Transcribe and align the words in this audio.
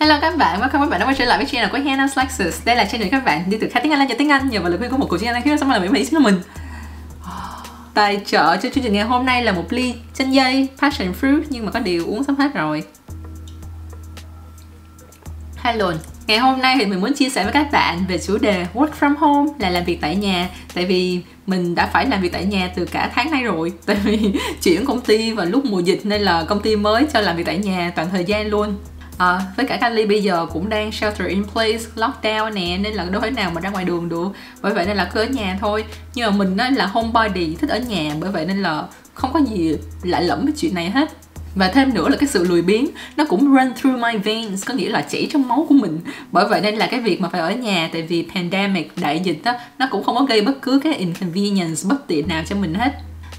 Hello 0.00 0.18
các 0.20 0.36
bạn, 0.36 0.60
welcome 0.60 0.70
các 0.72 0.90
bạn 0.90 1.00
đã 1.00 1.06
quay 1.06 1.14
trở 1.18 1.24
lại 1.24 1.38
với 1.38 1.46
channel 1.46 1.70
của 1.70 1.78
Hannah's 1.78 2.08
Lexus 2.16 2.64
Đây 2.64 2.76
là 2.76 2.84
channel 2.84 3.08
các 3.08 3.24
bạn 3.24 3.50
đi 3.50 3.58
từ 3.60 3.68
khá 3.72 3.80
tiếng 3.80 3.92
Anh 3.92 3.98
lên 3.98 4.08
cho 4.08 4.14
tiếng 4.18 4.28
Anh. 4.28 4.48
Nhờ 4.48 4.60
vào 4.60 4.70
lời 4.70 4.78
khuyên 4.78 4.90
của 4.90 4.96
một 4.96 5.06
cô 5.10 5.18
chuyên 5.18 5.32
Anh 5.32 5.42
khiến 5.42 5.58
xong 5.58 5.70
là 5.70 5.78
Mỹ 5.78 5.88
Mỹ 5.88 6.04
xin 6.04 6.22
mình. 6.22 6.40
Tài 7.94 8.20
trợ 8.26 8.56
cho 8.56 8.68
chương 8.70 8.84
trình 8.84 8.92
ngày 8.92 9.04
hôm 9.04 9.26
nay 9.26 9.44
là 9.44 9.52
một 9.52 9.72
ly 9.72 9.94
chanh 10.14 10.34
dây 10.34 10.68
passion 10.78 11.12
fruit 11.20 11.42
nhưng 11.48 11.66
mà 11.66 11.72
có 11.72 11.80
điều 11.80 12.06
uống 12.06 12.24
sắp 12.24 12.34
hết 12.38 12.54
rồi. 12.54 12.84
Hello, 15.56 15.92
ngày 16.26 16.38
hôm 16.38 16.60
nay 16.60 16.76
thì 16.78 16.86
mình 16.86 17.00
muốn 17.00 17.14
chia 17.14 17.28
sẻ 17.28 17.44
với 17.44 17.52
các 17.52 17.72
bạn 17.72 18.04
về 18.08 18.18
chủ 18.18 18.38
đề 18.38 18.66
work 18.74 18.90
from 19.00 19.16
home 19.16 19.52
là 19.58 19.70
làm 19.70 19.84
việc 19.84 19.98
tại 20.00 20.16
nhà. 20.16 20.48
Tại 20.74 20.86
vì 20.86 21.20
mình 21.46 21.74
đã 21.74 21.86
phải 21.86 22.06
làm 22.06 22.22
việc 22.22 22.32
tại 22.32 22.44
nhà 22.44 22.70
từ 22.74 22.84
cả 22.84 23.10
tháng 23.14 23.30
nay 23.30 23.42
rồi. 23.42 23.72
Tại 23.86 23.96
vì 24.04 24.32
chuyển 24.62 24.84
công 24.84 25.00
ty 25.00 25.32
vào 25.32 25.46
lúc 25.46 25.64
mùa 25.64 25.80
dịch 25.80 26.00
nên 26.04 26.22
là 26.22 26.44
công 26.44 26.62
ty 26.62 26.76
mới 26.76 27.06
cho 27.12 27.20
làm 27.20 27.36
việc 27.36 27.46
tại 27.46 27.58
nhà 27.58 27.92
toàn 27.96 28.08
thời 28.10 28.24
gian 28.24 28.46
luôn 28.46 28.74
à, 29.18 29.40
với 29.56 29.66
cả 29.66 29.76
Cali 29.76 30.06
bây 30.06 30.22
giờ 30.22 30.46
cũng 30.52 30.68
đang 30.68 30.92
shelter 30.92 31.28
in 31.28 31.44
place 31.52 31.84
lockdown 31.96 32.54
nè 32.54 32.78
nên 32.78 32.92
là 32.92 33.04
đâu 33.04 33.20
thể 33.20 33.30
nào 33.30 33.50
mà 33.54 33.60
ra 33.60 33.70
ngoài 33.70 33.84
đường 33.84 34.08
được. 34.08 34.28
Bởi 34.62 34.74
vậy 34.74 34.86
nên 34.86 34.96
là 34.96 35.10
cứ 35.14 35.20
ở 35.20 35.26
nhà 35.26 35.58
thôi. 35.60 35.84
Nhưng 36.14 36.30
mà 36.30 36.36
mình 36.36 36.56
á 36.56 36.70
là 36.70 36.86
homebody 36.86 37.54
thích 37.54 37.70
ở 37.70 37.78
nhà 37.78 38.14
bởi 38.20 38.30
vậy 38.30 38.46
nên 38.46 38.62
là 38.62 38.84
không 39.14 39.32
có 39.32 39.40
gì 39.50 39.76
lạ 40.02 40.20
lẫm 40.20 40.44
với 40.44 40.54
chuyện 40.56 40.74
này 40.74 40.90
hết. 40.90 41.08
Và 41.54 41.68
thêm 41.68 41.94
nữa 41.94 42.08
là 42.08 42.16
cái 42.16 42.28
sự 42.28 42.44
lười 42.44 42.62
biếng 42.62 42.86
nó 43.16 43.24
cũng 43.24 43.54
run 43.54 43.72
through 43.80 44.00
my 44.00 44.16
veins 44.18 44.66
có 44.66 44.74
nghĩa 44.74 44.88
là 44.88 45.00
chảy 45.00 45.28
trong 45.32 45.48
máu 45.48 45.66
của 45.68 45.74
mình. 45.74 46.00
Bởi 46.32 46.48
vậy 46.48 46.60
nên 46.60 46.76
là 46.76 46.86
cái 46.86 47.00
việc 47.00 47.20
mà 47.20 47.28
phải 47.28 47.40
ở 47.40 47.50
nhà 47.50 47.90
tại 47.92 48.02
vì 48.02 48.28
pandemic 48.34 48.92
đại 49.00 49.20
dịch 49.20 49.40
đó 49.44 49.54
nó 49.78 49.88
cũng 49.90 50.04
không 50.04 50.14
có 50.14 50.24
gây 50.24 50.40
bất 50.40 50.62
cứ 50.62 50.80
cái 50.84 50.94
inconvenience 50.94 51.82
bất 51.84 52.06
tiện 52.06 52.28
nào 52.28 52.42
cho 52.48 52.56
mình 52.56 52.74
hết. 52.74 52.92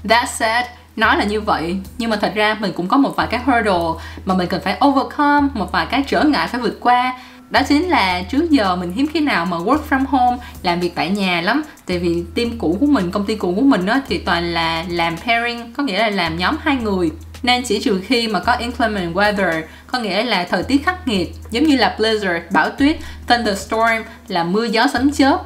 That 0.08 0.28
said 0.28 0.66
nói 0.96 1.16
là 1.16 1.24
như 1.24 1.40
vậy, 1.40 1.76
nhưng 1.98 2.10
mà 2.10 2.16
thật 2.16 2.32
ra 2.34 2.56
mình 2.60 2.72
cũng 2.76 2.88
có 2.88 2.96
một 2.96 3.16
vài 3.16 3.26
cái 3.26 3.40
hurdle 3.44 4.04
mà 4.24 4.34
mình 4.34 4.48
cần 4.48 4.60
phải 4.64 4.78
overcome, 4.84 5.48
một 5.54 5.72
vài 5.72 5.86
cái 5.86 6.04
trở 6.06 6.22
ngại 6.22 6.48
phải 6.48 6.60
vượt 6.60 6.80
qua. 6.80 7.14
Đó 7.50 7.60
chính 7.68 7.88
là 7.88 8.22
trước 8.22 8.50
giờ 8.50 8.76
mình 8.76 8.92
hiếm 8.92 9.06
khi 9.12 9.20
nào 9.20 9.46
mà 9.46 9.56
work 9.56 9.78
from 9.90 10.04
home, 10.06 10.36
làm 10.62 10.80
việc 10.80 10.94
tại 10.94 11.10
nhà 11.10 11.40
lắm. 11.40 11.62
Tại 11.86 11.98
vì 11.98 12.24
team 12.34 12.58
cũ 12.58 12.76
của 12.80 12.86
mình, 12.86 13.10
công 13.10 13.26
ty 13.26 13.36
cũ 13.36 13.52
của 13.56 13.62
mình 13.62 13.86
á, 13.86 14.00
thì 14.08 14.18
toàn 14.18 14.54
là 14.54 14.84
làm 14.88 15.16
pairing, 15.16 15.72
có 15.72 15.82
nghĩa 15.82 15.98
là 15.98 16.10
làm 16.10 16.38
nhóm 16.38 16.56
hai 16.62 16.76
người. 16.76 17.10
Nên 17.42 17.62
chỉ 17.64 17.80
trừ 17.82 18.00
khi 18.06 18.28
mà 18.28 18.40
có 18.40 18.52
inclement 18.52 19.14
weather, 19.14 19.62
có 19.86 19.98
nghĩa 19.98 20.22
là 20.22 20.46
thời 20.50 20.62
tiết 20.62 20.84
khắc 20.86 21.08
nghiệt, 21.08 21.34
giống 21.50 21.64
như 21.64 21.76
là 21.76 21.96
blizzard, 21.98 22.40
bão 22.50 22.70
tuyết, 22.70 22.96
thunderstorm, 23.26 24.02
là 24.28 24.44
mưa 24.44 24.64
gió 24.64 24.86
sấm 24.92 25.12
chớp, 25.12 25.38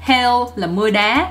hail, 0.00 0.32
là 0.56 0.66
mưa 0.66 0.90
đá 0.90 1.26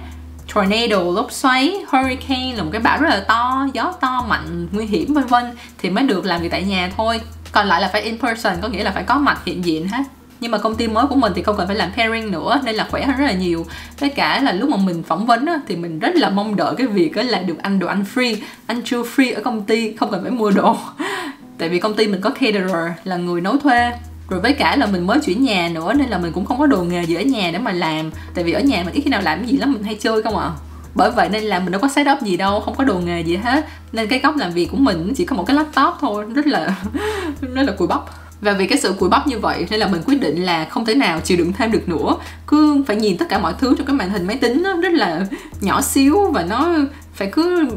tornado 0.54 1.04
lốc 1.16 1.32
xoáy 1.32 1.76
hurricane 1.92 2.54
là 2.56 2.64
một 2.64 2.70
cái 2.74 2.82
bão 2.82 3.02
rất 3.02 3.10
là 3.10 3.20
to 3.28 3.68
gió 3.74 3.94
to 4.02 4.26
mạnh 4.30 4.68
nguy 4.72 4.86
hiểm 4.86 5.14
vân 5.14 5.26
vân 5.26 5.44
thì 5.78 5.90
mới 5.90 6.04
được 6.04 6.26
làm 6.26 6.42
việc 6.42 6.52
tại 6.52 6.64
nhà 6.64 6.92
thôi. 6.98 7.22
Còn 7.52 7.68
lại 7.68 7.82
là 7.82 7.90
phải 7.94 8.02
in 8.02 8.20
person 8.20 8.54
có 8.62 8.68
nghĩa 8.68 8.84
là 8.84 8.92
phải 8.92 9.04
có 9.04 9.18
mặt 9.18 9.42
hiện 9.46 9.66
diện 9.66 9.88
hết 9.88 10.04
nhưng 10.40 10.52
mà 10.52 10.58
công 10.58 10.76
ty 10.76 10.88
mới 10.88 11.08
của 11.08 11.16
mình 11.16 11.34
thì 11.36 11.44
không 11.44 11.58
cần 11.58 11.68
phải 11.68 11.76
làm 11.76 11.92
pairing 11.92 12.32
nữa 12.32 12.62
nên 12.64 12.76
là 12.76 12.88
khỏe 12.92 13.06
hơn 13.06 13.18
rất 13.18 13.26
là 13.26 13.34
nhiều. 13.34 13.66
Với 14.00 14.10
cả 14.10 14.42
là 14.42 14.52
lúc 14.52 14.70
mà 14.70 14.78
mình 14.78 15.04
phỏng 15.04 15.26
vấn 15.26 15.46
á, 15.46 15.60
thì 15.68 15.76
mình 15.76 16.00
rất 16.00 16.16
là 16.16 16.30
mong 16.30 16.56
đợi 16.56 16.76
cái 16.78 16.88
việc 16.88 17.18
là 17.18 17.40
được 17.40 17.58
ăn 17.62 17.80
đồ 17.80 17.88
ăn 17.88 18.06
free 18.16 18.36
ăn 18.68 18.82
trưa 18.82 19.04
free 19.04 19.36
ở 19.36 19.42
công 19.42 19.64
ty 19.64 19.94
không 19.94 20.12
cần 20.12 20.22
phải 20.22 20.32
mua 20.32 20.52
đồ. 20.52 20.78
Tại 21.58 21.70
vì 21.70 21.80
công 21.80 21.94
ty 21.94 22.08
mình 22.08 22.22
có 22.22 22.30
caterer 22.30 22.92
là 23.04 23.18
người 23.18 23.42
nấu 23.42 23.58
thuê 23.58 23.92
rồi 24.30 24.40
với 24.40 24.54
cả 24.54 24.76
là 24.76 24.86
mình 24.86 25.08
mới 25.08 25.20
chuyển 25.20 25.44
nhà 25.44 25.70
nữa, 25.74 25.94
nên 25.94 26.10
là 26.10 26.18
mình 26.18 26.32
cũng 26.32 26.46
không 26.46 26.60
có 26.60 26.66
đồ 26.66 26.84
nghề 26.84 27.04
gì 27.04 27.16
ở 27.16 27.22
nhà 27.22 27.50
để 27.52 27.60
mà 27.60 27.72
làm. 27.72 28.12
Tại 28.34 28.44
vì 28.44 28.52
ở 28.52 28.60
nhà 28.60 28.84
mình 28.86 28.94
ít 28.94 29.02
khi 29.02 29.10
nào 29.10 29.22
làm 29.22 29.40
cái 29.40 29.48
gì 29.48 29.58
lắm, 29.58 29.74
mình 29.74 29.84
hay 29.84 29.96
chơi 29.96 30.22
không 30.22 30.38
à. 30.38 30.52
Bởi 30.96 31.12
vậy 31.12 31.30
nên 31.30 31.44
là 31.44 31.60
mình 31.60 31.72
đâu 31.72 31.82
có 31.82 31.88
set 31.88 32.08
up 32.14 32.22
gì 32.22 32.38
đâu, 32.38 32.60
không 32.60 32.76
có 32.76 32.84
đồ 32.84 33.00
nghề 33.00 33.22
gì 33.22 33.36
hết. 33.36 33.66
Nên 33.92 34.08
cái 34.08 34.20
góc 34.20 34.38
làm 34.38 34.52
việc 34.52 34.72
của 34.72 34.78
mình 34.78 35.14
chỉ 35.16 35.26
có 35.26 35.36
một 35.36 35.44
cái 35.48 35.56
laptop 35.56 35.94
thôi, 36.02 36.26
rất 36.36 36.48
là 36.48 36.76
rất 37.42 37.64
là 37.64 37.74
cùi 37.78 37.88
bắp. 37.88 38.02
Và 38.42 38.54
vì 38.54 38.68
cái 38.68 38.78
sự 38.78 38.94
cùi 39.00 39.10
bắp 39.10 39.28
như 39.28 39.40
vậy, 39.40 39.68
nên 39.70 39.80
là 39.80 39.88
mình 39.88 40.02
quyết 40.06 40.22
định 40.22 40.46
là 40.46 40.66
không 40.66 40.86
thể 40.86 40.96
nào 40.96 41.20
chịu 41.20 41.38
đựng 41.38 41.54
thêm 41.54 41.72
được 41.72 41.90
nữa. 41.90 42.16
Cứ 42.48 42.84
phải 42.88 42.96
nhìn 42.96 43.18
tất 43.18 43.26
cả 43.30 43.40
mọi 43.40 43.54
thứ 43.60 43.76
trong 43.78 43.88
cái 43.88 43.96
màn 43.96 44.10
hình 44.10 44.28
máy 44.28 44.38
tính 44.38 44.64
nó 44.64 44.76
rất 44.76 44.94
là 44.94 45.26
nhỏ 45.62 45.82
xíu 45.82 46.32
và 46.32 46.44
nó 46.44 46.76
phải 47.14 47.30
cứ 47.32 47.68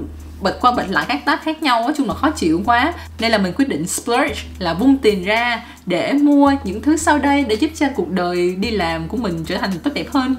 bật 0.41 0.61
qua 0.61 0.73
bật 0.73 0.85
lại 0.89 1.05
các 1.09 1.25
tab 1.25 1.39
khác 1.43 1.63
nhau, 1.63 1.83
nói 1.83 1.93
chung 1.97 2.09
là 2.09 2.15
khó 2.15 2.31
chịu 2.31 2.63
quá. 2.65 2.93
Nên 3.19 3.31
là 3.31 3.39
mình 3.39 3.53
quyết 3.57 3.69
định 3.69 3.87
splurge, 3.87 4.35
là 4.59 4.75
vung 4.75 4.97
tiền 4.97 5.25
ra 5.25 5.65
để 5.87 6.13
mua 6.13 6.53
những 6.65 6.83
thứ 6.83 6.97
sau 6.97 7.19
đây 7.19 7.45
để 7.49 7.55
giúp 7.55 7.71
cho 7.75 7.87
cuộc 7.95 8.11
đời 8.11 8.57
đi 8.61 8.71
làm 8.71 9.09
của 9.09 9.17
mình 9.17 9.45
trở 9.47 9.57
thành 9.57 9.71
tốt 9.83 9.91
đẹp 9.95 10.07
hơn. 10.13 10.35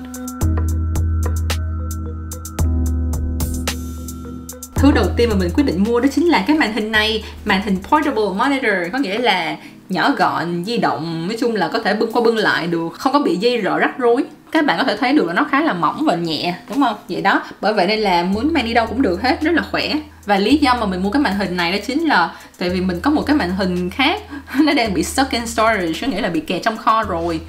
Thứ 4.75 4.91
đầu 4.91 5.05
tiên 5.17 5.29
mà 5.29 5.35
mình 5.35 5.49
quyết 5.55 5.63
định 5.63 5.83
mua 5.83 5.99
đó 5.99 6.07
chính 6.15 6.25
là 6.25 6.43
cái 6.47 6.57
màn 6.57 6.73
hình 6.73 6.91
này, 6.91 7.23
màn 7.45 7.61
hình 7.61 7.77
portable 7.89 8.23
monitor, 8.37 8.91
có 8.93 8.99
nghĩa 8.99 9.17
là 9.17 9.57
nhỏ 9.89 10.11
gọn, 10.17 10.65
di 10.65 10.77
động, 10.77 11.27
nói 11.27 11.37
chung 11.39 11.55
là 11.55 11.67
có 11.67 11.79
thể 11.79 11.93
bưng 11.93 12.11
qua 12.11 12.21
bưng 12.21 12.37
lại 12.37 12.67
được, 12.67 12.93
không 12.93 13.13
có 13.13 13.19
bị 13.19 13.35
dây 13.35 13.61
rợ 13.63 13.79
rắc 13.79 13.97
rối 13.97 14.25
các 14.51 14.65
bạn 14.65 14.77
có 14.77 14.83
thể 14.83 14.97
thấy 14.97 15.13
được 15.13 15.27
là 15.27 15.33
nó 15.33 15.43
khá 15.51 15.61
là 15.61 15.73
mỏng 15.73 16.05
và 16.05 16.15
nhẹ, 16.15 16.55
đúng 16.69 16.81
không? 16.81 16.95
Vậy 17.09 17.21
đó, 17.21 17.43
bởi 17.61 17.73
vậy 17.73 17.87
nên 17.87 17.99
là 17.99 18.23
muốn 18.23 18.53
mang 18.53 18.65
đi 18.65 18.73
đâu 18.73 18.87
cũng 18.87 19.01
được 19.01 19.21
hết, 19.21 19.41
rất 19.41 19.51
là 19.51 19.63
khỏe. 19.71 19.93
Và 20.25 20.37
lý 20.37 20.57
do 20.57 20.73
mà 20.73 20.85
mình 20.85 21.03
mua 21.03 21.09
cái 21.09 21.21
màn 21.21 21.35
hình 21.35 21.57
này 21.57 21.71
đó 21.71 21.77
chính 21.87 22.05
là 22.05 22.31
tại 22.57 22.69
vì 22.69 22.81
mình 22.81 22.99
có 22.99 23.11
một 23.11 23.23
cái 23.25 23.35
màn 23.35 23.55
hình 23.55 23.89
khác, 23.89 24.21
nó 24.59 24.73
đang 24.73 24.93
bị 24.93 25.03
stuck 25.03 25.31
in 25.31 25.47
storage, 25.47 25.93
có 26.01 26.07
nghĩa 26.07 26.21
là 26.21 26.29
bị 26.29 26.39
kẹt 26.39 26.63
trong 26.63 26.77
kho 26.77 27.03
rồi, 27.03 27.41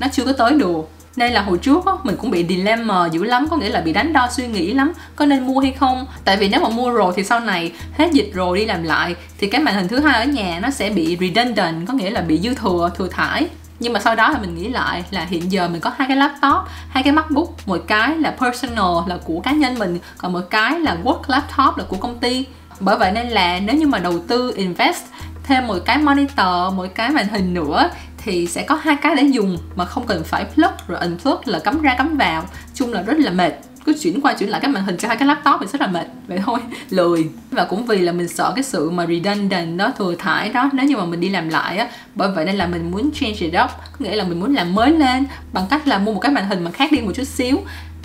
nó 0.00 0.06
chưa 0.12 0.24
có 0.24 0.32
tới 0.32 0.52
được 0.52 0.95
nên 1.16 1.32
là 1.32 1.42
hồi 1.42 1.58
trước 1.58 1.86
á, 1.86 1.92
mình 2.02 2.16
cũng 2.16 2.30
bị 2.30 2.46
dilemma 2.48 3.06
dữ 3.12 3.24
lắm 3.24 3.46
có 3.50 3.56
nghĩa 3.56 3.68
là 3.68 3.80
bị 3.80 3.92
đánh 3.92 4.12
đo 4.12 4.28
suy 4.30 4.46
nghĩ 4.46 4.72
lắm 4.72 4.92
có 5.16 5.26
nên 5.26 5.46
mua 5.46 5.60
hay 5.60 5.72
không. 5.72 6.06
Tại 6.24 6.36
vì 6.36 6.48
nếu 6.48 6.60
mà 6.60 6.68
mua 6.68 6.90
rồi 6.90 7.12
thì 7.16 7.24
sau 7.24 7.40
này 7.40 7.72
hết 7.98 8.12
dịch 8.12 8.30
rồi 8.34 8.58
đi 8.58 8.64
làm 8.64 8.82
lại 8.82 9.14
thì 9.38 9.46
cái 9.46 9.60
màn 9.60 9.74
hình 9.74 9.88
thứ 9.88 10.00
hai 10.00 10.14
ở 10.14 10.24
nhà 10.24 10.58
nó 10.62 10.70
sẽ 10.70 10.90
bị 10.90 11.16
redundant 11.20 11.86
có 11.86 11.94
nghĩa 11.94 12.10
là 12.10 12.20
bị 12.20 12.38
dư 12.38 12.54
thừa 12.54 12.90
thừa 12.96 13.08
thải. 13.08 13.46
Nhưng 13.80 13.92
mà 13.92 14.00
sau 14.00 14.14
đó 14.14 14.30
thì 14.34 14.40
mình 14.40 14.54
nghĩ 14.54 14.68
lại 14.68 15.04
là 15.10 15.24
hiện 15.24 15.52
giờ 15.52 15.68
mình 15.68 15.80
có 15.80 15.92
hai 15.96 16.08
cái 16.08 16.16
laptop 16.16 16.68
hai 16.88 17.02
cái 17.02 17.12
macbook 17.12 17.48
một 17.66 17.80
cái 17.86 18.16
là 18.16 18.30
personal 18.30 19.08
là 19.08 19.18
của 19.24 19.40
cá 19.40 19.52
nhân 19.52 19.78
mình 19.78 19.98
còn 20.18 20.32
một 20.32 20.44
cái 20.50 20.80
là 20.80 20.96
work 21.04 21.20
laptop 21.26 21.76
là 21.76 21.84
của 21.88 21.96
công 21.96 22.18
ty. 22.18 22.44
Bởi 22.80 22.98
vậy 22.98 23.12
nên 23.12 23.28
là 23.28 23.60
nếu 23.60 23.76
như 23.76 23.86
mà 23.86 23.98
đầu 23.98 24.18
tư 24.28 24.52
invest 24.56 25.02
thêm 25.42 25.66
một 25.66 25.78
cái 25.84 25.98
monitor 25.98 26.74
một 26.74 26.86
cái 26.94 27.10
màn 27.10 27.28
hình 27.28 27.54
nữa 27.54 27.90
thì 28.26 28.46
sẽ 28.46 28.62
có 28.62 28.74
hai 28.74 28.96
cái 28.96 29.14
để 29.14 29.22
dùng 29.22 29.58
mà 29.76 29.84
không 29.84 30.06
cần 30.06 30.24
phải 30.24 30.44
plug 30.54 30.70
rồi 30.88 31.00
unplug 31.00 31.36
là 31.44 31.58
cắm 31.58 31.82
ra 31.82 31.94
cắm 31.98 32.16
vào. 32.16 32.44
Chung 32.74 32.92
là 32.92 33.02
rất 33.02 33.18
là 33.18 33.30
mệt. 33.30 33.52
Cứ 33.84 33.94
chuyển 34.02 34.20
qua 34.20 34.34
chuyển 34.34 34.48
lại 34.48 34.60
cái 34.60 34.70
màn 34.70 34.84
hình 34.84 34.96
cho 34.96 35.08
hai 35.08 35.16
cái 35.16 35.28
laptop 35.28 35.60
thì 35.60 35.66
rất 35.66 35.80
là 35.80 35.86
mệt. 35.86 36.06
Vậy 36.28 36.40
thôi, 36.44 36.58
lười. 36.90 37.28
Và 37.50 37.64
cũng 37.64 37.86
vì 37.86 37.98
là 37.98 38.12
mình 38.12 38.28
sợ 38.28 38.52
cái 38.56 38.64
sự 38.64 38.90
mà 38.90 39.06
redundant 39.06 39.78
đó, 39.78 39.92
thừa 39.98 40.14
thải 40.14 40.48
đó, 40.48 40.70
nếu 40.72 40.86
như 40.86 40.96
mà 40.96 41.04
mình 41.04 41.20
đi 41.20 41.28
làm 41.28 41.48
lại 41.48 41.78
á, 41.78 41.88
bởi 42.14 42.30
vậy 42.30 42.44
nên 42.44 42.56
là 42.56 42.66
mình 42.66 42.90
muốn 42.90 43.10
change 43.14 43.36
it 43.38 43.54
up. 43.64 43.70
Có 43.92 43.98
nghĩa 43.98 44.16
là 44.16 44.24
mình 44.24 44.40
muốn 44.40 44.54
làm 44.54 44.74
mới 44.74 44.90
lên 44.90 45.26
bằng 45.52 45.66
cách 45.70 45.88
là 45.88 45.98
mua 45.98 46.12
một 46.12 46.20
cái 46.20 46.32
màn 46.32 46.48
hình 46.48 46.64
mà 46.64 46.70
khác 46.70 46.92
đi 46.92 46.98
một 46.98 47.12
chút 47.14 47.24
xíu. 47.24 47.58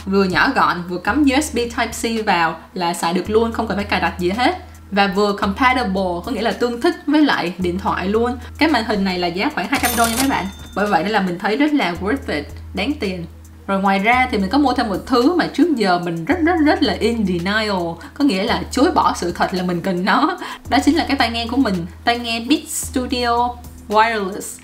Vừa 0.06 0.24
nhỏ 0.24 0.50
gọn, 0.56 0.78
vừa 0.90 0.98
cắm 0.98 1.24
USB 1.24 1.56
Type 1.56 1.88
C 1.88 2.26
vào 2.26 2.60
là 2.74 2.94
xài 2.94 3.14
được 3.14 3.30
luôn, 3.30 3.52
không 3.52 3.68
cần 3.68 3.78
phải 3.78 3.86
cài 3.86 4.02
đặt 4.02 4.20
gì 4.20 4.30
hết 4.30 4.71
và 4.92 5.08
vừa 5.08 5.34
compatible, 5.34 6.22
có 6.26 6.32
nghĩa 6.32 6.42
là 6.42 6.52
tương 6.52 6.82
thích 6.82 6.96
với 7.08 7.22
lại 7.22 7.54
điện 7.58 7.80
thoại 7.80 8.08
luôn. 8.08 8.38
Cái 8.58 8.70
màn 8.70 8.86
hình 8.86 9.04
này 9.04 9.20
là 9.20 9.28
giá 9.28 9.50
khoảng 9.56 9.68
200 9.68 9.92
đô 9.98 10.06
nha 10.06 10.16
mấy 10.20 10.30
bạn. 10.30 10.46
Bởi 10.76 10.88
vậy 10.88 11.04
nên 11.04 11.12
là 11.12 11.22
mình 11.22 11.40
thấy 11.40 11.58
rất 11.58 11.74
là 11.74 11.96
worth 12.02 12.36
it, 12.36 12.46
đáng 12.74 12.94
tiền. 13.00 13.26
Rồi 13.68 13.82
ngoài 13.82 14.00
ra 14.00 14.28
thì 14.32 14.38
mình 14.38 14.50
có 14.50 14.58
mua 14.58 14.74
thêm 14.74 14.90
một 14.90 14.98
thứ 15.06 15.36
mà 15.36 15.48
trước 15.54 15.76
giờ 15.76 16.00
mình 16.00 16.26
rất 16.26 16.38
rất 16.46 16.56
rất 16.66 16.84
là 16.84 16.94
in 16.94 17.26
denial. 17.28 17.82
Có 18.14 18.24
nghĩa 18.26 18.44
là 18.44 18.62
chối 18.72 18.92
bỏ 18.92 19.14
sự 19.18 19.32
thật 19.32 19.54
là 19.54 19.64
mình 19.64 19.82
cần 19.82 20.06
nó. 20.06 20.38
Đó 20.70 20.78
chính 20.86 20.96
là 20.96 21.06
cái 21.08 21.18
tai 21.18 21.30
nghe 21.32 21.48
của 21.48 21.58
mình. 21.58 21.76
Tai 22.04 22.20
nghe 22.20 22.40
Beats 22.50 22.92
Studio 22.92 23.50
Wireless. 23.90 24.60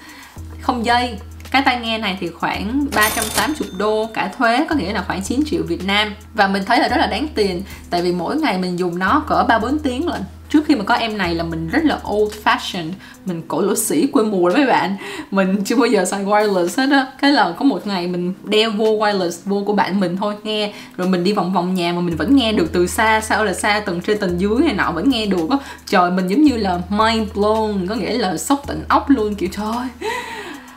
Không 0.62 0.86
dây 0.86 1.20
cái 1.52 1.62
tai 1.66 1.80
nghe 1.80 1.98
này 1.98 2.18
thì 2.20 2.28
khoảng 2.28 2.86
380 2.96 3.70
đô 3.78 4.10
cả 4.14 4.32
thuế, 4.38 4.66
có 4.70 4.76
nghĩa 4.76 4.94
là 4.94 5.04
khoảng 5.08 5.24
9 5.24 5.44
triệu 5.46 5.64
Việt 5.64 5.86
Nam. 5.86 6.14
Và 6.34 6.48
mình 6.48 6.64
thấy 6.66 6.80
là 6.80 6.88
rất 6.88 6.98
là 6.98 7.08
đáng 7.08 7.28
tiền, 7.36 7.64
tại 7.90 8.02
vì 8.02 8.12
mỗi 8.12 8.36
ngày 8.36 8.58
mình 8.58 8.80
dùng 8.80 9.00
nó 9.00 9.24
cỡ 9.28 9.46
3 9.48 9.60
4 9.60 9.80
tiếng 9.80 10.08
lận. 10.08 10.22
Trước 10.50 10.66
khi 10.68 10.76
mà 10.76 10.84
có 10.84 10.94
em 10.94 11.18
này 11.18 11.36
là 11.36 11.44
mình 11.44 11.70
rất 11.70 11.84
là 11.84 12.00
old 12.10 12.34
fashioned, 12.44 12.92
mình 13.26 13.42
cổ 13.48 13.62
lỗ 13.62 13.76
sĩ 13.76 14.08
quê 14.08 14.24
mùa 14.24 14.50
đó 14.50 14.56
mấy 14.56 14.66
bạn. 14.66 14.96
Mình 15.32 15.64
chưa 15.66 15.76
bao 15.76 15.88
giờ 15.88 16.06
xài 16.06 16.26
wireless 16.26 16.68
hết 16.78 16.96
á. 16.96 17.08
Cái 17.22 17.32
là 17.32 17.54
có 17.60 17.66
một 17.66 17.88
ngày 17.88 18.08
mình 18.08 18.34
đeo 18.44 18.72
vô 18.72 18.86
wireless, 18.86 19.32
vô 19.46 19.64
của 19.66 19.74
bạn 19.74 20.00
mình 20.00 20.18
thôi, 20.18 20.36
nghe. 20.44 20.74
Rồi 20.98 21.08
mình 21.08 21.24
đi 21.24 21.34
vòng 21.34 21.54
vòng 21.54 21.74
nhà 21.74 21.94
mà 21.94 22.02
mình 22.02 22.16
vẫn 22.16 22.36
nghe 22.36 22.54
được 22.54 22.70
từ 22.74 22.88
xa, 22.88 23.22
sao 23.22 23.46
là 23.46 23.54
xa, 23.54 23.80
tầng 23.80 24.02
trên, 24.02 24.18
tầng 24.18 24.42
dưới 24.42 24.60
này 24.60 24.74
nọ, 24.74 24.92
vẫn 24.92 25.10
nghe 25.10 25.26
được 25.26 25.50
á. 25.50 25.58
Trời, 25.86 26.12
mình 26.12 26.28
giống 26.28 26.42
như 26.42 26.58
là 26.58 26.80
mind 26.90 27.30
blown, 27.34 27.88
có 27.88 27.96
nghĩa 27.96 28.18
là 28.18 28.38
sốc 28.38 28.64
tận 28.68 28.84
óc 28.88 29.10
luôn, 29.10 29.36
kiểu, 29.36 29.50
trời 29.52 30.10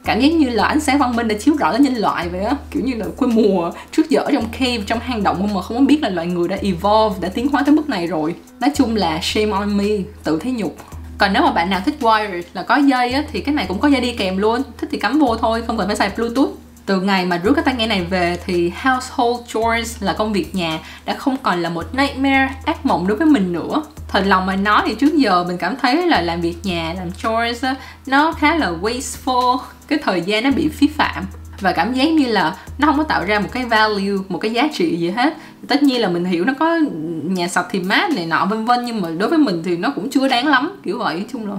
cảm 0.05 0.20
giác 0.20 0.32
như 0.32 0.49
là 0.49 0.64
ánh 0.64 0.81
sáng 0.81 0.99
văn 0.99 1.17
minh 1.17 1.29
đã 1.29 1.35
chiếu 1.41 1.55
rọi 1.61 1.73
đến 1.73 1.82
nhân 1.82 1.94
loại 1.94 2.29
vậy 2.29 2.44
á. 2.44 2.55
Kiểu 2.70 2.82
như 2.85 2.94
là 2.94 3.06
quê 3.17 3.29
mùa 3.29 3.70
trước 3.93 4.11
giờ 4.11 4.20
ở 4.20 4.32
trong 4.32 4.49
cave, 4.52 4.81
trong 4.87 4.99
hang 4.99 5.23
động 5.23 5.55
mà 5.55 5.62
không 5.62 5.76
có 5.76 5.85
biết 5.85 6.02
là 6.02 6.08
loài 6.08 6.26
người 6.26 6.49
đã 6.49 6.56
evolve, 6.62 7.17
đã 7.20 7.29
tiến 7.29 7.49
hóa 7.49 7.62
tới 7.67 7.75
mức 7.75 7.88
này 7.88 8.06
rồi. 8.06 8.35
Nói 8.61 8.70
chung 8.75 8.97
là 8.97 9.20
shame 9.23 9.50
on 9.50 9.76
me, 9.76 9.88
tự 10.25 10.38
thấy 10.38 10.52
nhục. 10.52 10.76
Còn 11.19 11.32
nếu 11.32 11.43
mà 11.43 11.52
bạn 11.52 11.70
nào 11.70 11.81
thích 11.85 11.97
wire 12.00 12.43
là 12.52 12.62
có 12.62 12.76
dây 12.76 13.12
á, 13.12 13.23
thì 13.32 13.41
cái 13.41 13.55
này 13.55 13.64
cũng 13.69 13.79
có 13.79 13.88
dây 13.88 14.00
đi 14.00 14.12
kèm 14.12 14.37
luôn. 14.37 14.62
Thích 14.79 14.88
thì 14.93 14.99
cắm 14.99 15.19
vô 15.19 15.37
thôi, 15.37 15.62
không 15.67 15.79
cần 15.79 15.87
phải 15.87 15.97
xài 15.97 16.11
bluetooth. 16.17 16.50
Từ 16.87 17.00
ngày 17.00 17.26
mà 17.26 17.41
rút 17.44 17.55
cái 17.56 17.64
tai 17.64 17.75
nghe 17.75 17.87
này 17.87 18.05
về 18.05 18.38
thì 18.46 18.73
household 18.82 19.41
chores 19.49 20.03
là 20.03 20.12
công 20.12 20.32
việc 20.32 20.55
nhà 20.55 20.79
đã 21.05 21.14
không 21.14 21.37
còn 21.43 21.62
là 21.62 21.70
một 21.70 21.94
nightmare 21.94 22.49
ác 22.64 22.87
mộng 22.87 23.06
đối 23.06 23.17
với 23.17 23.26
mình 23.26 23.53
nữa 23.53 23.82
thật 24.10 24.22
lòng 24.26 24.46
mà 24.46 24.56
nói 24.56 24.82
thì 24.86 24.94
trước 24.94 25.14
giờ 25.14 25.44
mình 25.44 25.58
cảm 25.58 25.76
thấy 25.76 26.06
là 26.06 26.20
làm 26.20 26.40
việc 26.40 26.56
nhà, 26.62 26.94
làm 26.96 27.12
chores 27.12 27.64
nó 28.06 28.32
khá 28.32 28.56
là 28.56 28.72
wasteful. 28.82 29.58
Cái 29.88 29.98
thời 30.02 30.20
gian 30.20 30.44
nó 30.44 30.50
bị 30.50 30.68
phí 30.68 30.86
phạm. 30.86 31.24
Và 31.60 31.72
cảm 31.72 31.94
giác 31.94 32.12
như 32.12 32.26
là 32.26 32.56
nó 32.78 32.86
không 32.86 32.96
có 32.96 33.04
tạo 33.04 33.24
ra 33.24 33.40
một 33.40 33.48
cái 33.52 33.64
value, 33.64 34.12
một 34.28 34.38
cái 34.38 34.50
giá 34.50 34.68
trị 34.74 34.96
gì 34.96 35.10
hết. 35.10 35.34
Tất 35.68 35.82
nhiên 35.82 36.00
là 36.00 36.08
mình 36.08 36.24
hiểu 36.24 36.44
nó 36.44 36.52
có 36.58 36.78
nhà 37.22 37.48
sạch 37.48 37.66
thì 37.70 37.80
mát 37.80 38.10
này 38.10 38.26
nọ, 38.26 38.46
vân 38.46 38.64
vân, 38.64 38.84
nhưng 38.84 39.00
mà 39.00 39.08
đối 39.18 39.28
với 39.28 39.38
mình 39.38 39.62
thì 39.64 39.76
nó 39.76 39.92
cũng 39.94 40.10
chưa 40.10 40.28
đáng 40.28 40.46
lắm, 40.46 40.80
kiểu 40.82 40.98
vậy. 40.98 41.14
Nói 41.14 41.26
chung 41.32 41.50
là 41.50 41.56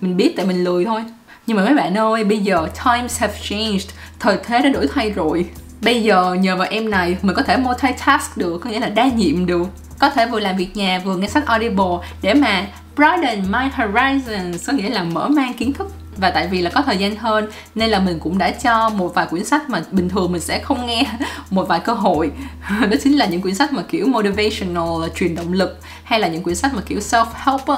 mình 0.00 0.16
biết 0.16 0.32
tại 0.36 0.46
mình 0.46 0.64
lười 0.64 0.84
thôi. 0.84 1.04
Nhưng 1.46 1.56
mà 1.56 1.64
mấy 1.64 1.74
bạn 1.74 1.98
ơi, 1.98 2.24
bây 2.24 2.38
giờ 2.38 2.66
times 2.84 3.20
have 3.20 3.34
changed. 3.42 3.88
Thời 4.20 4.38
thế 4.44 4.62
đã 4.62 4.68
đổi 4.68 4.86
thay 4.94 5.10
rồi. 5.10 5.46
Bây 5.82 6.02
giờ 6.02 6.34
nhờ 6.34 6.56
vào 6.56 6.68
em 6.70 6.90
này, 6.90 7.16
mình 7.22 7.36
có 7.36 7.42
thể 7.42 7.56
multitask 7.56 8.36
được, 8.36 8.58
có 8.58 8.70
nghĩa 8.70 8.80
là 8.80 8.88
đa 8.88 9.08
nhiệm 9.08 9.46
được 9.46 9.68
có 9.98 10.10
thể 10.10 10.26
vừa 10.26 10.40
làm 10.40 10.56
việc 10.56 10.76
nhà 10.76 11.02
vừa 11.04 11.16
nghe 11.16 11.28
sách 11.28 11.46
audible. 11.46 12.08
Để 12.22 12.34
mà 12.34 12.66
broaden 12.96 13.42
my 13.52 13.68
horizons 13.76 14.58
có 14.66 14.72
nghĩa 14.72 14.90
là 14.90 15.04
mở 15.04 15.28
mang 15.28 15.54
kiến 15.54 15.72
thức. 15.72 15.92
Và 16.16 16.30
tại 16.30 16.48
vì 16.48 16.62
là 16.62 16.70
có 16.70 16.82
thời 16.82 16.96
gian 16.96 17.16
hơn 17.16 17.46
nên 17.74 17.90
là 17.90 17.98
mình 17.98 18.18
cũng 18.18 18.38
đã 18.38 18.50
cho 18.50 18.88
một 18.88 19.14
vài 19.14 19.26
quyển 19.30 19.44
sách 19.44 19.70
mà 19.70 19.82
bình 19.90 20.08
thường 20.08 20.32
mình 20.32 20.40
sẽ 20.40 20.58
không 20.58 20.86
nghe 20.86 21.02
một 21.50 21.68
vài 21.68 21.80
cơ 21.80 21.92
hội. 21.92 22.30
Đó 22.80 22.96
chính 23.02 23.18
là 23.18 23.26
những 23.26 23.42
quyển 23.42 23.54
sách 23.54 23.72
mà 23.72 23.82
kiểu 23.82 24.06
motivational 24.06 25.02
là 25.02 25.08
truyền 25.14 25.34
động 25.34 25.52
lực 25.52 25.78
hay 26.04 26.20
là 26.20 26.28
những 26.28 26.42
quyển 26.42 26.56
sách 26.56 26.74
mà 26.74 26.82
kiểu 26.86 26.98
self 26.98 27.26
help 27.34 27.66
á, 27.66 27.76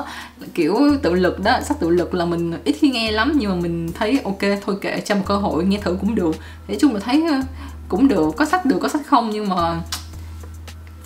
kiểu 0.54 0.78
tự 1.02 1.14
lực 1.14 1.40
đó 1.40 1.60
sách 1.62 1.80
tự 1.80 1.90
lực 1.90 2.14
là 2.14 2.24
mình 2.24 2.52
ít 2.64 2.76
khi 2.80 2.90
nghe 2.90 3.12
lắm 3.12 3.32
nhưng 3.36 3.50
mà 3.50 3.56
mình 3.56 3.92
thấy 3.92 4.20
ok 4.24 4.40
thôi 4.66 4.76
kệ 4.80 5.00
cho 5.00 5.14
một 5.14 5.22
cơ 5.26 5.36
hội 5.36 5.64
nghe 5.64 5.78
thử 5.78 5.96
cũng 6.00 6.14
được. 6.14 6.36
Nói 6.68 6.76
chung 6.80 6.94
là 6.94 7.00
thấy 7.00 7.24
ờ, 7.30 7.40
cũng 7.88 8.08
được 8.08 8.36
có 8.36 8.44
sách 8.44 8.64
được 8.64 8.78
có 8.80 8.88
sách 8.88 9.02
không 9.06 9.30
nhưng 9.30 9.48
mà 9.48 9.80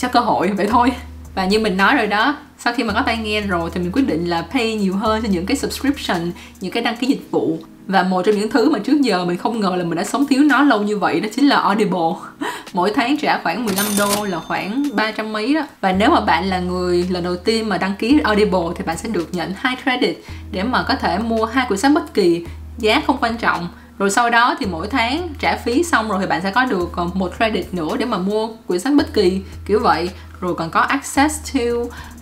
cho 0.00 0.08
cơ 0.08 0.20
hội 0.20 0.48
vậy 0.48 0.66
thôi. 0.70 0.92
Và 1.34 1.44
như 1.44 1.58
mình 1.58 1.76
nói 1.76 1.96
rồi 1.96 2.06
đó, 2.06 2.36
sau 2.58 2.72
khi 2.72 2.84
mà 2.84 2.92
có 2.92 3.02
tai 3.06 3.16
nghe 3.16 3.40
rồi 3.40 3.70
thì 3.74 3.80
mình 3.80 3.92
quyết 3.92 4.06
định 4.06 4.26
là 4.26 4.42
pay 4.42 4.74
nhiều 4.74 4.94
hơn 4.94 5.22
cho 5.22 5.28
những 5.28 5.46
cái 5.46 5.56
subscription, 5.56 6.32
những 6.60 6.72
cái 6.72 6.82
đăng 6.82 6.96
ký 6.96 7.06
dịch 7.06 7.30
vụ. 7.30 7.58
Và 7.86 8.02
một 8.02 8.22
trong 8.22 8.34
những 8.34 8.50
thứ 8.50 8.70
mà 8.70 8.78
trước 8.78 9.00
giờ 9.00 9.24
mình 9.24 9.36
không 9.36 9.60
ngờ 9.60 9.76
là 9.76 9.84
mình 9.84 9.96
đã 9.96 10.04
sống 10.04 10.26
thiếu 10.26 10.42
nó 10.42 10.62
lâu 10.62 10.82
như 10.82 10.98
vậy 10.98 11.20
đó 11.20 11.28
chính 11.34 11.48
là 11.48 11.56
Audible. 11.56 12.14
Mỗi 12.72 12.92
tháng 12.94 13.16
trả 13.16 13.38
khoảng 13.42 13.64
15 13.64 13.86
đô 13.98 14.24
là 14.24 14.38
khoảng 14.40 14.82
300 14.94 15.32
mấy 15.32 15.54
đó. 15.54 15.60
Và 15.80 15.92
nếu 15.92 16.10
mà 16.10 16.20
bạn 16.20 16.44
là 16.44 16.60
người 16.60 17.06
lần 17.10 17.24
đầu 17.24 17.36
tiên 17.36 17.68
mà 17.68 17.78
đăng 17.78 17.94
ký 17.98 18.20
Audible 18.24 18.60
thì 18.76 18.84
bạn 18.84 18.98
sẽ 18.98 19.08
được 19.08 19.28
nhận 19.32 19.52
hai 19.56 19.76
credit 19.82 20.16
để 20.52 20.62
mà 20.62 20.84
có 20.88 20.94
thể 20.94 21.18
mua 21.18 21.44
hai 21.44 21.66
quyển 21.68 21.80
sách 21.80 21.92
bất 21.94 22.14
kỳ 22.14 22.46
giá 22.78 23.02
không 23.06 23.16
quan 23.20 23.36
trọng 23.36 23.68
rồi 24.00 24.10
sau 24.10 24.30
đó 24.30 24.56
thì 24.58 24.66
mỗi 24.66 24.88
tháng 24.88 25.28
trả 25.38 25.56
phí 25.56 25.84
xong 25.84 26.08
rồi 26.08 26.18
thì 26.20 26.26
bạn 26.26 26.42
sẽ 26.42 26.50
có 26.50 26.64
được 26.64 26.90
ờ, 26.96 27.04
một 27.14 27.32
credit 27.36 27.74
nữa 27.74 27.96
để 27.98 28.04
mà 28.04 28.18
mua 28.18 28.48
quyển 28.66 28.80
sách 28.80 28.92
bất 28.96 29.14
kỳ, 29.14 29.42
kiểu 29.66 29.80
vậy. 29.80 30.10
Rồi 30.40 30.54
còn 30.54 30.70
có 30.70 30.80
access 30.80 31.54
to, 31.54 31.60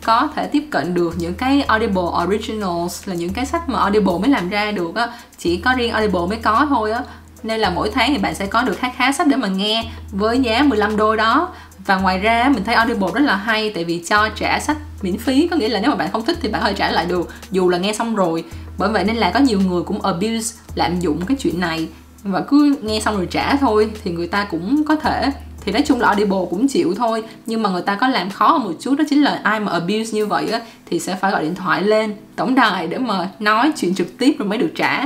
có 0.04 0.28
thể 0.34 0.46
tiếp 0.46 0.64
cận 0.70 0.94
được 0.94 1.14
những 1.18 1.34
cái 1.34 1.62
Audible 1.62 2.02
Originals 2.24 3.08
là 3.08 3.14
những 3.14 3.32
cái 3.32 3.46
sách 3.46 3.68
mà 3.68 3.78
Audible 3.78 4.12
mới 4.20 4.28
làm 4.28 4.48
ra 4.48 4.70
được 4.70 4.94
á. 4.94 5.08
Chỉ 5.38 5.56
có 5.56 5.74
riêng 5.76 5.92
Audible 5.92 6.20
mới 6.28 6.38
có 6.38 6.66
thôi 6.68 6.92
á. 6.92 7.00
Nên 7.42 7.60
là 7.60 7.70
mỗi 7.70 7.90
tháng 7.90 8.12
thì 8.12 8.18
bạn 8.18 8.34
sẽ 8.34 8.46
có 8.46 8.62
được 8.62 8.78
khá 8.78 8.90
khá 8.96 9.12
sách 9.12 9.26
để 9.26 9.36
mà 9.36 9.48
nghe 9.48 9.84
với 10.10 10.38
giá 10.38 10.62
15 10.62 10.96
đô 10.96 11.16
đó. 11.16 11.48
Và 11.86 11.96
ngoài 11.96 12.18
ra 12.18 12.50
mình 12.54 12.64
thấy 12.64 12.74
Audible 12.74 13.08
rất 13.14 13.20
là 13.20 13.36
hay, 13.36 13.70
tại 13.74 13.84
vì 13.84 14.04
cho 14.08 14.28
trả 14.36 14.60
sách 14.60 14.76
miễn 15.02 15.18
phí, 15.18 15.48
có 15.48 15.56
nghĩa 15.56 15.68
là 15.68 15.80
nếu 15.80 15.90
mà 15.90 15.96
bạn 15.96 16.12
không 16.12 16.24
thích 16.24 16.36
thì 16.42 16.48
bạn 16.48 16.62
có 16.62 16.68
thể 16.68 16.74
trả 16.74 16.90
lại 16.90 17.06
được, 17.06 17.28
dù 17.50 17.68
là 17.68 17.78
nghe 17.78 17.92
xong 17.92 18.14
rồi 18.14 18.44
bởi 18.78 18.88
vậy 18.88 19.04
nên 19.04 19.16
là 19.16 19.30
có 19.30 19.40
nhiều 19.40 19.60
người 19.60 19.82
cũng 19.82 20.02
abuse 20.02 20.56
lạm 20.74 21.00
dụng 21.00 21.20
cái 21.26 21.36
chuyện 21.40 21.60
này. 21.60 21.88
Và 22.22 22.40
cứ 22.40 22.76
nghe 22.82 23.00
xong 23.00 23.16
rồi 23.16 23.26
trả 23.30 23.56
thôi, 23.56 23.90
thì 24.04 24.10
người 24.10 24.26
ta 24.26 24.44
cũng 24.44 24.84
có 24.88 24.96
thể, 24.96 25.30
thì 25.60 25.72
nói 25.72 25.82
chung 25.86 26.00
là 26.00 26.06
Audible 26.06 26.38
cũng 26.50 26.68
chịu 26.68 26.94
thôi. 26.96 27.22
Nhưng 27.46 27.62
mà 27.62 27.70
người 27.70 27.82
ta 27.82 27.94
có 27.94 28.08
làm 28.08 28.30
khó 28.30 28.52
hơn 28.52 28.64
một 28.64 28.72
chút 28.80 28.94
đó 28.98 29.04
chính 29.10 29.22
là 29.22 29.40
ai 29.42 29.60
mà 29.60 29.72
abuse 29.72 30.12
như 30.12 30.26
vậy 30.26 30.50
á, 30.50 30.60
thì 30.86 31.00
sẽ 31.00 31.16
phải 31.16 31.30
gọi 31.30 31.42
điện 31.42 31.54
thoại 31.54 31.82
lên 31.82 32.14
tổng 32.36 32.54
đài 32.54 32.86
để 32.86 32.98
mà 32.98 33.28
nói 33.38 33.72
chuyện 33.76 33.94
trực 33.94 34.18
tiếp 34.18 34.34
rồi 34.38 34.48
mới 34.48 34.58
được 34.58 34.72
trả. 34.76 35.04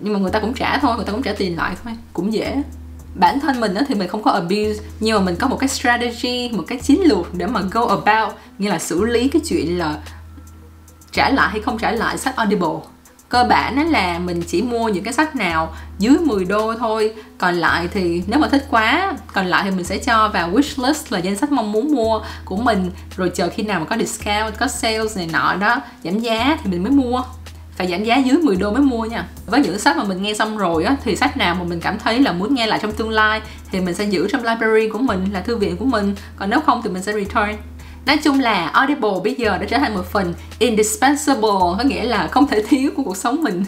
Nhưng 0.00 0.12
mà 0.12 0.18
người 0.18 0.30
ta 0.30 0.40
cũng 0.40 0.54
trả 0.54 0.78
thôi, 0.78 0.96
người 0.96 1.04
ta 1.04 1.12
cũng 1.12 1.22
trả 1.22 1.32
tiền 1.32 1.56
lại 1.56 1.74
thôi, 1.84 1.92
cũng 2.12 2.32
dễ. 2.32 2.62
Bản 3.14 3.40
thân 3.40 3.60
mình 3.60 3.74
á 3.74 3.82
thì 3.88 3.94
mình 3.94 4.08
không 4.08 4.22
có 4.22 4.30
abuse, 4.30 4.82
nhưng 5.00 5.18
mà 5.18 5.24
mình 5.24 5.36
có 5.36 5.48
một 5.48 5.56
cái 5.56 5.68
strategy, 5.68 6.50
một 6.52 6.64
cái 6.66 6.78
chiến 6.78 7.00
lược 7.04 7.34
để 7.34 7.46
mà 7.46 7.60
go 7.70 7.86
about 7.86 8.32
như 8.58 8.68
là 8.68 8.78
xử 8.78 9.04
lý 9.04 9.28
cái 9.28 9.42
chuyện 9.48 9.78
là 9.78 9.98
trả 11.12 11.30
lại 11.30 11.48
hay 11.50 11.60
không 11.60 11.78
trả 11.78 11.90
lại 11.90 12.18
sách 12.18 12.36
Audible 12.36 12.93
cơ 13.34 13.44
bản 13.44 13.76
đó 13.76 13.82
là 13.82 14.18
mình 14.18 14.42
chỉ 14.42 14.62
mua 14.62 14.88
những 14.88 15.04
cái 15.04 15.12
sách 15.12 15.36
nào 15.36 15.74
dưới 15.98 16.16
10 16.18 16.44
đô 16.44 16.74
thôi. 16.74 17.14
Còn 17.38 17.54
lại 17.54 17.88
thì 17.92 18.22
nếu 18.26 18.40
mà 18.40 18.48
thích 18.48 18.66
quá, 18.70 19.12
còn 19.32 19.46
lại 19.46 19.62
thì 19.64 19.70
mình 19.70 19.84
sẽ 19.84 19.98
cho 19.98 20.28
vào 20.28 20.50
wish 20.50 20.86
list 20.86 21.12
là 21.12 21.18
danh 21.18 21.36
sách 21.36 21.52
mong 21.52 21.72
muốn 21.72 21.94
mua 21.94 22.20
của 22.44 22.56
mình. 22.56 22.90
Rồi 23.16 23.30
chờ 23.34 23.48
khi 23.54 23.62
nào 23.62 23.80
mà 23.80 23.86
có 23.86 23.96
discount, 23.96 24.58
có 24.58 24.66
sales 24.66 25.16
này 25.16 25.28
nọ 25.32 25.56
đó, 25.56 25.80
giảm 26.04 26.18
giá 26.18 26.58
thì 26.62 26.70
mình 26.70 26.82
mới 26.82 26.92
mua. 26.92 27.22
Phải 27.76 27.86
giảm 27.90 28.04
giá 28.04 28.16
dưới 28.16 28.36
10 28.36 28.56
đô 28.56 28.70
mới 28.70 28.82
mua 28.82 29.04
nha. 29.04 29.26
Với 29.46 29.60
những 29.60 29.78
sách 29.78 29.96
mà 29.96 30.04
mình 30.04 30.22
nghe 30.22 30.34
xong 30.34 30.56
rồi 30.56 30.84
á, 30.84 30.96
thì 31.04 31.16
sách 31.16 31.36
nào 31.36 31.54
mà 31.54 31.64
mình 31.64 31.80
cảm 31.80 31.98
thấy 31.98 32.20
là 32.20 32.32
muốn 32.32 32.54
nghe 32.54 32.66
lại 32.66 32.78
trong 32.82 32.92
tương 32.92 33.10
lai 33.10 33.40
thì 33.70 33.80
mình 33.80 33.94
sẽ 33.94 34.04
giữ 34.04 34.28
trong 34.30 34.44
library 34.44 34.88
của 34.88 34.98
mình, 34.98 35.26
là 35.32 35.40
thư 35.40 35.56
viện 35.56 35.76
của 35.76 35.84
mình. 35.84 36.14
Còn 36.36 36.50
nếu 36.50 36.60
không 36.60 36.80
thì 36.84 36.90
mình 36.90 37.02
sẽ 37.02 37.12
return. 37.12 37.56
Nói 38.06 38.16
chung 38.16 38.40
là 38.40 38.66
Audible 38.66 39.10
bây 39.24 39.34
giờ 39.38 39.58
đã 39.58 39.66
trở 39.68 39.78
thành 39.78 39.94
một 39.94 40.04
phần 40.12 40.34
indispensable, 40.58 41.50
có 41.78 41.84
nghĩa 41.84 42.04
là 42.04 42.26
không 42.26 42.46
thể 42.46 42.62
thiếu 42.62 42.90
của 42.96 43.02
cuộc 43.02 43.16
sống 43.16 43.42
mình. 43.42 43.64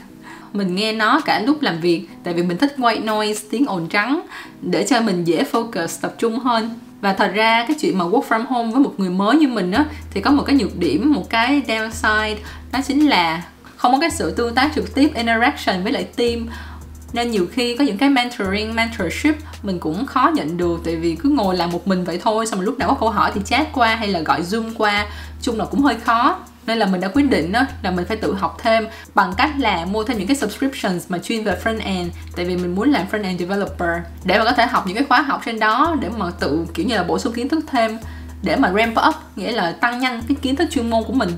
Mình 0.53 0.75
nghe 0.75 0.93
nó 0.93 1.21
cả 1.21 1.41
lúc 1.41 1.63
làm 1.63 1.81
việc, 1.81 2.09
tại 2.25 2.35
vì 2.35 2.43
mình 2.43 2.59
thích 2.59 2.75
white 2.79 3.05
noise, 3.05 3.47
tiếng 3.51 3.67
ồn 3.67 3.89
trắng, 3.89 4.21
để 4.63 4.87
cho 4.89 5.01
mình 5.01 5.25
dễ 5.25 5.45
focus, 5.53 6.01
tập 6.01 6.15
trung 6.19 6.39
hơn. 6.39 6.71
Và 7.01 7.13
thật 7.13 7.31
ra 7.35 7.65
cái 7.69 7.77
chuyện 7.81 7.99
mà 7.99 8.05
work 8.05 8.23
from 8.29 8.45
home 8.47 8.73
với 8.73 8.81
một 8.81 8.93
người 8.97 9.11
mới 9.11 9.37
như 9.37 9.49
mình 9.49 9.73
á, 9.73 9.85
thì 10.11 10.21
có 10.21 10.31
một 10.31 10.43
cái 10.47 10.57
nhược 10.57 10.79
điểm, 10.79 11.13
một 11.13 11.31
cái 11.31 11.63
downside, 11.69 12.37
đó 12.73 12.79
chính 12.87 13.09
là 13.09 13.43
không 13.77 13.93
có 13.93 14.01
cái 14.01 14.11
sự 14.11 14.31
tương 14.31 14.55
tác 14.55 14.71
trực 14.75 14.95
tiếp, 14.95 15.11
interaction 15.15 15.83
với 15.83 15.93
lại 15.93 16.05
team 16.17 16.49
nên 17.13 17.31
nhiều 17.31 17.47
khi 17.53 17.77
có 17.77 17.85
những 17.85 17.99
cái 17.99 18.09
mentoring, 18.09 18.75
mentorship 18.75 19.35
mình 19.63 19.79
cũng 19.79 20.07
khó 20.07 20.31
nhận 20.35 20.57
được, 20.57 20.81
tại 20.85 20.97
vì 20.97 21.17
cứ 21.17 21.29
ngồi 21.29 21.57
làm 21.57 21.71
một 21.71 21.89
mình 21.89 22.05
vậy 22.05 22.21
thôi, 22.23 22.47
xong 22.47 22.59
rồi 22.59 22.67
lúc 22.67 22.79
nào 22.79 22.89
có 22.89 22.95
câu 23.01 23.11
hỏi 23.11 23.31
thì 23.35 23.41
chat 23.45 23.67
qua 23.73 23.95
hay 23.95 24.09
là 24.09 24.21
gọi 24.21 24.43
zoom 24.43 24.75
qua, 24.79 25.07
chung 25.43 25.59
là 25.59 25.65
cũng 25.65 25.83
hơi 25.83 25.97
khó. 26.05 26.39
Nên 26.67 26.79
là 26.79 26.87
mình 26.87 27.01
đã 27.01 27.09
quyết 27.09 27.31
định 27.31 27.53
đó 27.53 27.63
là 27.83 27.91
mình 27.91 28.05
phải 28.09 28.17
tự 28.17 28.35
học 28.35 28.59
thêm 28.63 28.87
bằng 29.15 29.33
cách 29.37 29.51
là 29.59 29.85
mua 29.85 30.05
thêm 30.05 30.19
những 30.19 30.27
cái 30.27 30.37
subscriptions 30.37 31.05
mà 31.09 31.19
chuyên 31.19 31.45
về 31.45 31.59
front 31.65 31.81
end, 31.81 32.13
tại 32.37 32.45
vì 32.45 32.57
mình 32.57 32.75
muốn 32.75 32.91
làm 32.91 33.07
front 33.11 33.23
end 33.23 33.41
developer, 33.41 33.91
để 34.25 34.39
mà 34.39 34.45
có 34.45 34.53
thể 34.53 34.67
học 34.67 34.87
những 34.87 34.97
cái 34.97 35.05
khóa 35.05 35.21
học 35.21 35.43
trên 35.47 35.59
đó, 35.59 35.97
để 36.01 36.09
mà 36.17 36.31
tự, 36.41 36.67
kiểu 36.75 36.87
như 36.87 36.97
là, 36.97 37.03
bổ 37.03 37.19
sung 37.19 37.33
kiến 37.33 37.49
thức 37.49 37.65
thêm, 37.71 37.99
để 38.43 38.57
mà 38.57 38.73
ramp 38.73 38.97
up, 39.09 39.15
nghĩa 39.37 39.53
là 39.53 39.73
tăng 39.73 39.99
nhanh 39.99 40.23
cái 40.29 40.37
kiến 40.43 40.57
thức 40.57 40.69
chuyên 40.71 40.91
môn 40.91 41.05
của 41.05 41.13
mình 41.13 41.31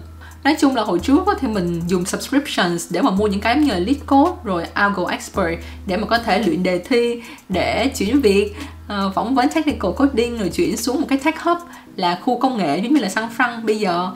nói 0.45 0.57
chung 0.61 0.77
là 0.77 0.83
hồi 0.83 0.99
trước 0.99 1.25
thì 1.41 1.49
mình 1.49 1.83
dùng 1.89 2.05
subscriptions 2.05 2.93
để 2.93 3.03
mà 3.03 3.11
mua 3.11 3.27
những 3.27 3.41
cái 3.41 3.57
như 3.57 3.73
là 3.73 3.79
lead 3.79 3.97
code 4.07 4.33
rồi 4.45 4.65
algo 4.75 5.07
expert 5.11 5.61
để 5.87 5.97
mà 5.97 6.07
có 6.07 6.19
thể 6.19 6.43
luyện 6.43 6.63
đề 6.63 6.79
thi 6.79 7.23
để 7.49 7.93
chuyển 7.97 8.21
việc 8.21 8.55
uh, 8.87 9.15
phỏng 9.15 9.35
vấn 9.35 9.49
technical 9.49 9.91
coding 9.97 10.39
rồi 10.39 10.49
chuyển 10.49 10.77
xuống 10.77 11.01
một 11.01 11.07
cái 11.09 11.19
tech 11.19 11.41
hub 11.41 11.59
là 11.97 12.19
khu 12.23 12.39
công 12.39 12.59
nghệ 12.59 12.79
giống 12.79 12.95
như 12.95 13.01
là 13.01 13.09
San 13.09 13.29
Fran 13.39 13.65
bây 13.65 13.79
giờ. 13.79 14.11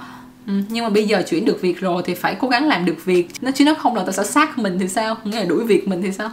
Ừ, 0.46 0.52
nhưng 0.68 0.84
mà 0.84 0.90
bây 0.90 1.06
giờ 1.06 1.22
chuyển 1.28 1.44
được 1.44 1.60
việc 1.60 1.80
rồi 1.80 2.02
thì 2.06 2.14
phải 2.14 2.34
cố 2.34 2.48
gắng 2.48 2.68
làm 2.68 2.84
được 2.84 3.04
việc. 3.04 3.28
Nó 3.40 3.50
chứ 3.54 3.64
nó 3.64 3.74
không 3.74 3.96
là 3.96 4.02
tao 4.02 4.12
sẽ 4.12 4.24
sát 4.24 4.58
mình 4.58 4.78
thì 4.78 4.88
sao? 4.88 5.16
Nghĩa 5.24 5.38
là 5.38 5.44
đuổi 5.44 5.64
việc 5.64 5.88
mình 5.88 6.02
thì 6.02 6.12
sao? 6.12 6.30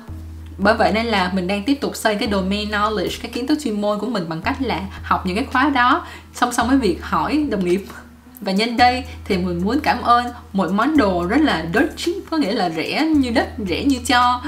Bởi 0.57 0.73
vậy 0.73 0.91
nên 0.93 1.05
là 1.05 1.31
mình 1.33 1.47
đang 1.47 1.63
tiếp 1.63 1.77
tục 1.81 1.95
xây 1.95 2.15
cái 2.15 2.29
domain 2.31 2.69
knowledge 2.69 3.19
cái 3.21 3.31
kiến 3.31 3.47
thức 3.47 3.59
chuyên 3.63 3.81
môn 3.81 3.99
của 3.99 4.07
mình 4.07 4.29
bằng 4.29 4.41
cách 4.41 4.61
là 4.61 4.81
học 5.03 5.25
những 5.25 5.35
cái 5.35 5.45
khóa 5.45 5.69
đó 5.69 6.05
song 6.33 6.53
song 6.53 6.67
với 6.67 6.77
việc 6.77 7.03
hỏi 7.03 7.45
đồng 7.49 7.65
nghiệp 7.65 7.85
và 8.41 8.51
nhân 8.51 8.77
đây 8.77 9.03
thì 9.25 9.37
mình 9.37 9.61
muốn 9.63 9.79
cảm 9.83 10.01
ơn 10.01 10.25
một 10.53 10.71
món 10.71 10.97
đồ 10.97 11.25
rất 11.25 11.41
là 11.41 11.65
dirt 11.73 11.97
cheap 11.97 12.17
có 12.29 12.37
nghĩa 12.37 12.51
là 12.51 12.69
rẻ 12.69 13.05
như 13.15 13.29
đất 13.29 13.49
rẻ 13.69 13.83
như 13.83 13.97
cho. 14.07 14.41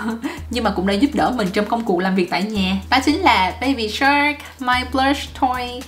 Nhưng 0.50 0.64
mà 0.64 0.70
cũng 0.70 0.86
đã 0.86 0.94
giúp 0.94 1.10
đỡ 1.14 1.32
mình 1.36 1.48
trong 1.52 1.66
công 1.66 1.84
cuộc 1.84 2.00
làm 2.00 2.14
việc 2.14 2.30
tại 2.30 2.42
nhà. 2.42 2.76
Đó 2.90 2.98
chính 3.04 3.20
là 3.20 3.54
Baby 3.60 3.88
Shark 3.88 4.38
my 4.60 4.74
blush 4.92 5.40
toy. 5.40 5.80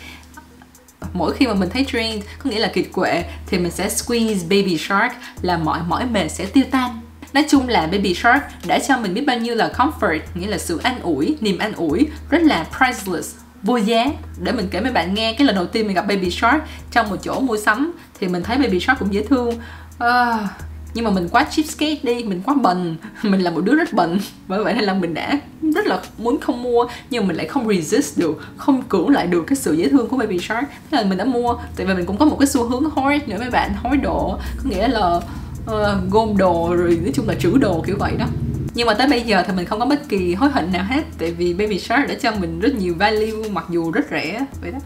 Mỗi 1.12 1.34
khi 1.34 1.46
mà 1.46 1.54
mình 1.54 1.70
thấy 1.72 1.86
trend 1.92 2.24
có 2.38 2.50
nghĩa 2.50 2.58
là 2.58 2.68
kiệt 2.68 2.86
quệ 2.92 3.24
thì 3.46 3.58
mình 3.58 3.70
sẽ 3.70 3.88
squeeze 3.88 4.42
baby 4.42 4.78
shark 4.78 5.12
là 5.42 5.58
mọi 5.58 5.80
mỏi 5.88 6.06
mệt 6.06 6.28
sẽ 6.28 6.46
tiêu 6.46 6.64
tan. 6.70 7.00
Nói 7.32 7.44
chung 7.48 7.68
là 7.68 7.86
Baby 7.86 8.14
Shark 8.14 8.42
đã 8.66 8.78
cho 8.78 8.96
mình 8.98 9.14
biết 9.14 9.24
bao 9.26 9.38
nhiêu 9.38 9.54
là 9.54 9.72
comfort, 9.76 10.20
nghĩa 10.34 10.46
là 10.46 10.58
sự 10.58 10.80
an 10.82 11.00
ủi, 11.00 11.36
niềm 11.40 11.58
an 11.58 11.72
ủi, 11.72 12.06
rất 12.30 12.42
là 12.42 12.66
priceless 12.78 13.34
vô 13.62 13.76
giá 13.76 14.06
để 14.42 14.52
mình 14.52 14.68
kể 14.70 14.80
mấy 14.80 14.92
bạn 14.92 15.14
nghe 15.14 15.32
cái 15.32 15.46
lần 15.46 15.56
đầu 15.56 15.66
tiên 15.66 15.86
mình 15.86 15.94
gặp 15.94 16.06
Baby 16.08 16.30
Shark 16.30 16.62
trong 16.90 17.10
một 17.10 17.16
chỗ 17.22 17.40
mua 17.40 17.56
sắm 17.56 17.92
thì 18.20 18.28
mình 18.28 18.42
thấy 18.42 18.58
Baby 18.58 18.80
Shark 18.80 18.98
cũng 18.98 19.14
dễ 19.14 19.22
thương. 19.22 19.54
À, 19.98 20.48
nhưng 20.94 21.04
mà 21.04 21.10
mình 21.10 21.28
quá 21.28 21.46
cheapskate 21.50 21.98
đi 22.02 22.24
mình 22.24 22.42
quá 22.44 22.54
bần. 22.54 22.96
Mình 23.22 23.40
là 23.40 23.50
một 23.50 23.60
đứa 23.64 23.74
rất 23.74 23.92
bần. 23.92 24.20
Bởi 24.48 24.64
vậy 24.64 24.74
nên 24.74 24.84
là 24.84 24.94
mình 24.94 25.14
đã 25.14 25.40
rất 25.74 25.86
là 25.86 26.00
muốn 26.18 26.40
không 26.40 26.62
mua 26.62 26.86
nhưng 27.10 27.26
mình 27.26 27.36
lại 27.36 27.46
không 27.46 27.68
resist 27.68 28.18
được 28.18 28.42
không 28.56 28.82
cưỡng 28.82 29.08
lại 29.08 29.26
được 29.26 29.44
cái 29.46 29.56
sự 29.56 29.72
dễ 29.72 29.88
thương 29.88 30.08
của 30.08 30.16
Baby 30.16 30.38
Shark. 30.38 30.68
Thế 30.90 31.02
là 31.02 31.04
mình 31.08 31.18
đã 31.18 31.24
mua. 31.24 31.54
Tại 31.76 31.86
vì 31.86 31.94
mình 31.94 32.06
cũng 32.06 32.16
có 32.16 32.24
một 32.24 32.36
cái 32.40 32.46
xu 32.46 32.68
hướng 32.68 32.90
hối 32.90 33.20
nữa 33.26 33.36
mấy 33.38 33.50
bạn 33.50 33.72
hối 33.82 33.96
đồ 33.96 34.38
có 34.56 34.70
nghĩa 34.70 34.88
là 34.88 35.20
uh, 35.70 36.10
gom 36.10 36.36
đồ 36.36 36.74
rồi 36.76 36.98
nói 37.02 37.12
chung 37.14 37.28
là 37.28 37.34
trữ 37.34 37.58
đồ 37.58 37.84
kiểu 37.86 37.96
vậy 37.98 38.12
đó 38.18 38.26
nhưng 38.78 38.86
mà 38.86 38.94
tới 38.94 39.08
bây 39.08 39.22
giờ 39.22 39.42
thì 39.46 39.52
mình 39.52 39.66
không 39.66 39.80
có 39.80 39.86
bất 39.86 40.08
kỳ 40.08 40.34
hối 40.34 40.50
hận 40.50 40.72
nào 40.72 40.84
hết 40.88 41.02
tại 41.18 41.30
vì 41.30 41.54
Baby 41.54 41.78
Shark 41.78 42.08
đã 42.08 42.14
cho 42.14 42.32
mình 42.32 42.60
rất 42.60 42.74
nhiều 42.74 42.94
value 42.98 43.48
mặc 43.50 43.64
dù 43.70 43.90
rất 43.90 44.04
rẻ 44.10 44.46
vậy 44.62 44.70
đó. 44.70 44.78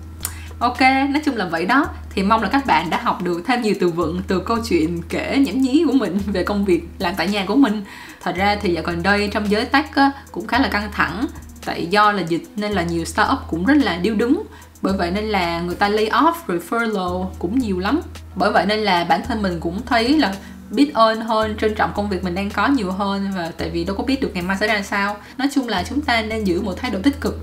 Ok 0.59 0.81
nói 0.81 1.23
chung 1.25 1.37
là 1.37 1.47
vậy 1.47 1.67
đó. 1.67 1.87
Thì 2.11 2.23
mong 2.23 2.43
là 2.43 2.49
các 2.49 2.67
bạn 2.67 2.91
đã 2.91 3.01
học 3.03 3.23
được 3.23 3.43
thêm 3.47 3.63
nhiều 3.63 3.75
từ 3.81 3.89
vựng 3.89 4.23
từ 4.27 4.41
câu 4.41 4.59
chuyện 4.69 5.03
kể 5.09 5.39
nhảm 5.47 5.61
nhí 5.61 5.85
của 5.87 5.93
mình 5.93 6.19
về 6.27 6.43
công 6.43 6.65
việc 6.65 6.83
làm 6.99 7.15
tại 7.17 7.29
nhà 7.29 7.45
của 7.47 7.57
mình. 7.57 7.85
Thật 8.23 8.37
ra 8.37 8.57
thì 8.61 8.75
dạo 8.75 8.85
gần 8.87 9.03
đây 9.03 9.29
trong 9.33 9.51
giới 9.51 9.65
tech 9.65 9.95
á, 9.95 10.11
cũng 10.33 10.47
khá 10.47 10.59
là 10.59 10.69
căng 10.69 10.91
thẳng 10.93 11.27
tại 11.65 11.87
do 11.87 12.13
là 12.13 12.23
dịch 12.23 12.45
nên 12.57 12.73
là 12.73 12.83
nhiều 12.83 13.05
startup 13.05 13.39
cũng 13.51 13.65
rất 13.65 13.77
là 13.83 13.97
điêu 13.97 14.15
đứng. 14.15 14.43
Bởi 14.83 14.95
vậy 14.99 15.11
nên 15.11 15.25
là 15.25 15.61
người 15.61 15.77
ta 15.77 15.89
lay 15.89 16.11
off 16.11 16.35
rồi 16.47 16.61
furlough 16.71 17.27
cũng 17.39 17.59
nhiều 17.59 17.79
lắm. 17.79 18.01
Bởi 18.35 18.53
vậy 18.53 18.67
nên 18.67 18.81
là 18.81 19.05
bản 19.05 19.21
thân 19.29 19.43
mình 19.43 19.61
cũng 19.61 19.81
thấy 19.87 20.19
là 20.19 20.35
biết 20.75 20.95
ơn 20.95 21.21
hơn, 21.21 21.57
trân 21.61 21.75
trọng 21.75 21.93
công 21.95 22.09
việc 22.09 22.25
mình 22.25 22.35
đang 22.35 22.51
có 22.51 22.67
nhiều 22.67 22.93
hơn 22.93 23.33
và 23.37 23.53
tại 23.59 23.71
vì 23.71 23.85
đâu 23.85 23.97
có 23.97 24.05
biết 24.05 24.21
được 24.21 24.31
ngày 24.35 24.43
mai 24.43 24.57
sẽ 24.61 24.67
ra 24.67 24.83
sao. 24.83 25.17
Nói 25.39 25.49
chung 25.55 25.69
là 25.69 25.85
chúng 25.89 26.01
ta 26.01 26.23
nên 26.23 26.45
giữ 26.45 26.61
một 26.63 26.73
thái 26.77 26.91
độ 26.91 26.99
tích 27.03 27.21
cực. 27.21 27.39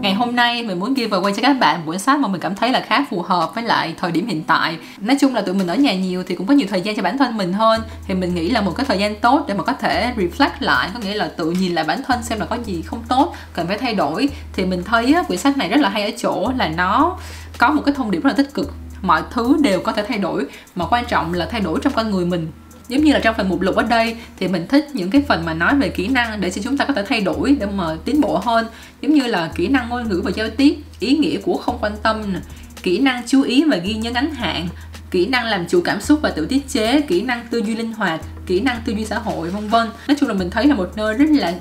Ngày 0.00 0.14
hôm 0.14 0.36
nay 0.36 0.62
mình 0.62 0.80
muốn 0.80 0.94
giveaway 0.94 1.34
cho 1.34 1.42
các 1.42 1.52
bạn 1.60 1.80
cuốn 1.86 1.98
sách 1.98 2.20
mà 2.20 2.28
mình 2.28 2.40
cảm 2.40 2.54
thấy 2.54 2.72
là 2.72 2.80
khá 2.80 3.04
phù 3.10 3.22
hợp 3.22 3.54
với 3.54 3.64
lại 3.64 3.94
thời 3.98 4.12
điểm 4.12 4.26
hiện 4.26 4.44
tại. 4.44 4.78
Nói 5.00 5.16
chung 5.20 5.34
là 5.34 5.40
tụi 5.40 5.54
mình 5.54 5.66
ở 5.66 5.74
nhà 5.74 5.94
nhiều 5.94 6.22
thì 6.26 6.34
cũng 6.34 6.46
có 6.46 6.54
nhiều 6.54 6.66
thời 6.70 6.80
gian 6.80 6.96
cho 6.96 7.02
bản 7.02 7.18
thân 7.18 7.36
mình 7.36 7.52
hơn. 7.52 7.80
Thì 8.06 8.14
mình 8.14 8.34
nghĩ 8.34 8.50
là 8.50 8.60
một 8.60 8.72
cái 8.76 8.86
thời 8.86 8.98
gian 8.98 9.14
tốt 9.20 9.44
để 9.48 9.54
mà 9.54 9.64
có 9.64 9.72
thể 9.72 10.12
reflect 10.16 10.50
lại, 10.60 10.90
có 10.94 11.00
nghĩa 11.00 11.14
là 11.14 11.30
tự 11.36 11.50
nhìn 11.50 11.74
lại 11.74 11.84
bản 11.84 12.02
thân 12.06 12.22
xem 12.22 12.40
là 12.40 12.46
có 12.46 12.56
gì 12.64 12.82
không 12.82 13.02
tốt, 13.08 13.34
cần 13.52 13.66
phải 13.66 13.78
thay 13.78 13.94
đổi. 13.94 14.28
Thì 14.52 14.64
mình 14.64 14.82
thấy 14.84 15.14
quyển 15.26 15.38
sách 15.38 15.56
này 15.56 15.68
rất 15.68 15.80
là 15.80 15.88
hay 15.88 16.02
ở 16.02 16.10
chỗ 16.18 16.52
là 16.56 16.68
nó 16.68 17.16
có 17.58 17.70
một 17.70 17.82
cái 17.86 17.94
thông 17.94 18.10
điệp 18.10 18.22
rất 18.22 18.30
là 18.30 18.36
tích 18.36 18.54
cực. 18.54 18.72
Mọi 19.02 19.22
thứ 19.30 19.56
đều 19.62 19.80
có 19.80 19.92
thể 19.92 20.04
thay 20.08 20.18
đổi, 20.18 20.46
mà 20.74 20.86
quan 20.86 21.04
trọng 21.08 21.34
là 21.34 21.46
thay 21.46 21.60
đổi 21.60 21.80
trong 21.82 21.92
con 21.92 22.10
người 22.10 22.26
mình. 22.26 22.48
Giống 22.88 23.04
như 23.04 23.12
là 23.12 23.18
trong 23.18 23.34
phần 23.36 23.48
mục 23.48 23.60
lục 23.60 23.76
ở 23.76 23.82
đây, 23.82 24.16
thì 24.38 24.48
mình 24.48 24.66
thích 24.68 24.88
những 24.92 25.10
cái 25.10 25.22
phần 25.28 25.44
mà 25.44 25.54
nói 25.54 25.74
về 25.74 25.88
kỹ 25.88 26.08
năng 26.08 26.40
để 26.40 26.50
cho 26.50 26.62
chúng 26.62 26.76
ta 26.76 26.84
có 26.84 26.94
thể 26.94 27.04
thay 27.08 27.20
đổi 27.20 27.56
để 27.60 27.66
mà 27.66 27.96
tiến 28.04 28.20
bộ 28.20 28.38
hơn. 28.44 28.66
Giống 29.00 29.14
như 29.14 29.26
là 29.26 29.50
kỹ 29.54 29.68
năng 29.68 29.88
ngôn 29.88 30.08
ngữ 30.08 30.22
và 30.24 30.30
giao 30.30 30.48
tiếp, 30.50 30.76
ý 31.00 31.16
nghĩa 31.16 31.36
của 31.40 31.56
không 31.56 31.78
quan 31.80 31.92
tâm 32.02 32.22
kỹ 32.82 32.98
năng 32.98 33.22
chú 33.26 33.42
ý 33.42 33.64
và 33.64 33.76
ghi 33.76 33.94
nhớ 33.94 34.10
ngắn 34.10 34.34
hạn. 34.34 34.68
Kỹ 35.10 35.26
năng 35.26 35.46
làm 35.46 35.66
chủ 35.68 35.80
cảm 35.80 36.00
xúc 36.00 36.18
và 36.22 36.30
tự 36.30 36.46
tiết 36.46 36.68
chế. 36.68 37.00
Kỹ 37.00 37.22
năng 37.22 37.46
tư 37.50 37.58
duy 37.58 37.76
linh 37.76 37.92
hoạt. 37.92 38.20
Kỹ 38.46 38.60
năng 38.60 38.82
tư 38.84 38.92
duy 38.92 39.04
xã 39.04 39.18
hội, 39.18 39.50
vân 39.50 39.68
vân. 39.68 39.88
Nói 40.08 40.16
chung 40.20 40.28
là 40.28 40.34
mình 40.34 40.50
thấy 40.50 40.66
là 40.66 40.74
một 40.74 40.90
nơi 40.96 41.14
rất 41.14 41.30
là 41.30 41.54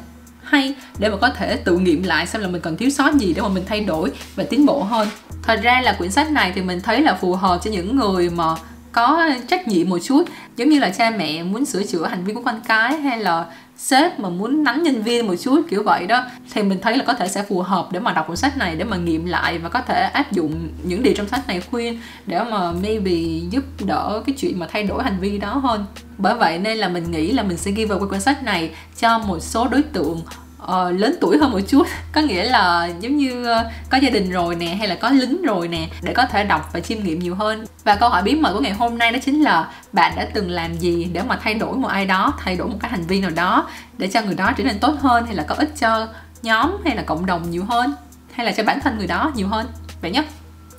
hay 0.48 0.76
để 1.00 1.10
mà 1.10 1.18
có 1.18 1.30
thể 1.30 1.56
tự 1.56 1.78
nghiệm 1.78 2.04
lại 2.04 2.28
xem 2.28 2.42
là 2.42 2.48
mình 2.48 2.62
còn 2.62 2.78
thiếu 2.78 2.90
sót 2.90 3.14
gì 3.14 3.34
để 3.34 3.42
mà 3.42 3.48
mình 3.48 3.64
thay 3.68 3.82
đổi 3.82 4.12
và 4.36 4.44
tiến 4.50 4.66
bộ 4.66 4.84
hơn. 4.84 5.08
Thật 5.44 5.60
ra 5.64 5.82
là 5.82 5.94
quyển 5.94 6.12
sách 6.12 6.32
này 6.32 6.52
thì 6.56 6.62
mình 6.62 6.82
thấy 6.82 7.02
là 7.02 7.14
phù 7.22 7.34
hợp 7.34 7.60
cho 7.64 7.72
những 7.72 7.96
người 7.96 8.30
mà 8.30 8.56
có 8.92 9.30
trách 9.48 9.68
nhiệm 9.68 9.90
một 9.90 9.98
chút, 10.04 10.24
giống 10.56 10.70
như 10.70 10.80
là 10.80 10.90
cha 10.90 11.10
mẹ 11.10 11.44
muốn 11.44 11.66
sửa 11.66 11.84
chữa 11.84 12.08
hành 12.08 12.24
vi 12.24 12.34
của 12.34 12.42
con 12.42 12.62
cái 12.68 12.98
hay 12.98 13.18
là 13.20 13.46
sếp 13.78 14.20
mà 14.20 14.30
muốn 14.30 14.64
nắng 14.64 14.84
nhân 14.84 15.04
viên 15.04 15.28
một 15.28 15.36
chút, 15.42 15.62
kiểu 15.70 15.84
vậy 15.84 16.06
đó. 16.08 16.24
Thì 16.54 16.64
mình 16.64 16.80
thấy 16.82 16.98
là 16.98 17.04
có 17.04 17.14
thể 17.14 17.28
sẽ 17.28 17.44
phù 17.44 17.62
hợp 17.62 17.88
để 17.92 18.00
mà 18.00 18.14
đọc 18.14 18.28
cuốn 18.28 18.38
sách 18.38 18.58
này, 18.58 18.76
để 18.76 18.84
mà 18.84 18.98
nghiệm 18.98 19.26
lại 19.26 19.58
và 19.58 19.70
có 19.70 19.82
thể 19.82 20.02
áp 20.02 20.32
dụng 20.32 20.70
những 20.84 21.04
điều 21.04 21.14
trong 21.18 21.28
sách 21.28 21.48
này 21.48 21.62
khuyên 21.62 22.00
để 22.26 22.44
mà 22.44 22.72
maybe 22.72 23.12
giúp 23.50 23.64
đỡ 23.86 24.24
cái 24.26 24.36
chuyện 24.40 24.60
mà 24.60 24.68
thay 24.72 24.84
đổi 24.84 25.04
hành 25.04 25.18
vi 25.20 25.38
đó 25.38 25.54
hơn 25.54 25.86
bởi 26.18 26.36
vậy 26.36 26.60
nên 26.60 26.78
là 26.78 26.90
mình 26.90 27.12
nghĩ 27.12 27.32
là 27.32 27.44
mình 27.44 27.58
sẽ 27.58 27.72
ghi 27.72 27.86
vào 27.86 28.00
quyển 28.10 28.22
sách 28.22 28.44
này 28.44 28.72
cho 29.00 29.20
một 29.20 29.40
số 29.40 29.68
đối 29.68 29.82
tượng 29.82 30.22
uh, 30.64 31.00
lớn 31.00 31.16
tuổi 31.22 31.38
hơn 31.38 31.52
một 31.52 31.60
chút. 31.68 31.88
Có 32.12 32.22
nghĩa 32.22 32.44
là 32.44 32.90
giống 33.00 33.18
như 33.18 33.42
uh, 33.42 33.66
có 33.90 33.98
gia 33.98 34.10
đình 34.10 34.32
rồi 34.32 34.56
nè 34.56 34.76
hay 34.76 34.88
là 34.88 34.96
có 34.96 35.10
lính 35.10 35.42
rồi 35.42 35.68
nè 35.68 35.88
để 36.02 36.14
có 36.14 36.26
thể 36.26 36.44
đọc 36.44 36.70
và 36.74 36.80
chiêm 36.80 37.04
nghiệm 37.04 37.20
nhiều 37.20 37.36
hơn. 37.36 37.66
Và 37.84 37.96
câu 37.96 38.10
hỏi 38.10 38.24
bí 38.24 38.36
mật 38.36 38.54
của 38.54 38.60
ngày 38.60 38.74
hôm 38.74 38.98
nay 38.98 39.12
đó 39.12 39.20
chính 39.26 39.42
là 39.42 39.72
bạn 39.94 40.14
đã 40.16 40.28
từng 40.34 40.52
làm 40.52 40.78
gì 40.78 41.04
để 41.14 41.22
mà 41.22 41.40
thay 41.44 41.54
đổi 41.54 41.78
một 41.78 41.88
ai 41.88 42.06
đó 42.06 42.34
thay 42.40 42.56
đổi 42.56 42.68
một 42.68 42.78
cái 42.80 42.92
hành 42.92 43.08
vi 43.08 43.22
nào 43.22 43.32
đó 43.32 43.70
để 43.98 44.08
cho 44.08 44.22
người 44.22 44.36
đó 44.36 44.52
trở 44.58 44.64
nên 44.64 44.80
tốt 44.80 44.94
hơn 45.00 45.26
hay 45.26 45.36
là 45.36 45.44
có 45.44 45.56
ích 45.56 45.70
cho 45.80 46.08
nhóm 46.42 46.72
hay 46.86 46.96
là 46.96 47.02
cộng 47.02 47.26
đồng 47.26 47.52
nhiều 47.52 47.66
hơn 47.66 47.94
hay 48.32 48.46
là 48.46 48.52
cho 48.52 48.64
bản 48.64 48.80
thân 48.84 48.98
người 48.98 49.08
đó 49.08 49.32
nhiều 49.36 49.48
hơn. 49.48 49.68
Vậy 50.02 50.12
nhé. 50.12 50.24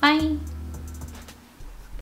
Bye. 0.01 0.58